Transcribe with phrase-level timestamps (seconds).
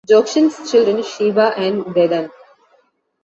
[0.09, 2.31] Jokshan's children Sheba and Dedan.